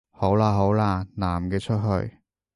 [0.09, 2.17] 好喇好喇，男嘅出去